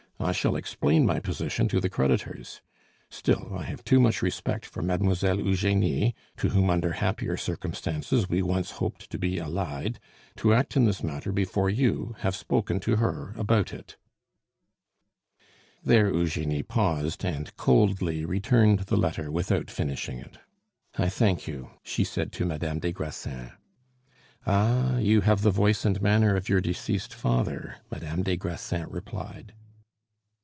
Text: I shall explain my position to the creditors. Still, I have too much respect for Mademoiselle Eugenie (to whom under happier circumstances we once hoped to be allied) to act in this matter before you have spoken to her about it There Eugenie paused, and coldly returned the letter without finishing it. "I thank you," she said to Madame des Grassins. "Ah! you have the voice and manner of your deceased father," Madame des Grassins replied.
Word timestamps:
I 0.23 0.33
shall 0.33 0.55
explain 0.55 1.07
my 1.07 1.19
position 1.19 1.67
to 1.69 1.79
the 1.81 1.89
creditors. 1.89 2.61
Still, 3.09 3.55
I 3.57 3.63
have 3.63 3.83
too 3.83 3.99
much 3.99 4.21
respect 4.21 4.67
for 4.67 4.83
Mademoiselle 4.83 5.39
Eugenie 5.39 6.13
(to 6.37 6.49
whom 6.49 6.69
under 6.69 6.91
happier 6.91 7.35
circumstances 7.35 8.29
we 8.29 8.43
once 8.43 8.69
hoped 8.77 9.09
to 9.09 9.17
be 9.17 9.39
allied) 9.39 9.99
to 10.35 10.53
act 10.53 10.77
in 10.77 10.85
this 10.85 11.01
matter 11.03 11.31
before 11.31 11.71
you 11.71 12.15
have 12.19 12.35
spoken 12.35 12.79
to 12.81 12.97
her 12.97 13.33
about 13.35 13.73
it 13.73 13.97
There 15.83 16.13
Eugenie 16.13 16.61
paused, 16.61 17.25
and 17.25 17.53
coldly 17.57 18.23
returned 18.23 18.81
the 18.81 18.97
letter 18.97 19.31
without 19.31 19.71
finishing 19.71 20.19
it. 20.19 20.37
"I 20.99 21.09
thank 21.09 21.47
you," 21.47 21.71
she 21.81 22.03
said 22.03 22.31
to 22.33 22.45
Madame 22.45 22.77
des 22.77 22.91
Grassins. 22.91 23.53
"Ah! 24.45 24.99
you 24.99 25.21
have 25.21 25.41
the 25.41 25.49
voice 25.49 25.83
and 25.83 25.99
manner 25.99 26.35
of 26.35 26.47
your 26.47 26.61
deceased 26.61 27.11
father," 27.15 27.77
Madame 27.89 28.21
des 28.21 28.37
Grassins 28.37 28.85
replied. 28.87 29.55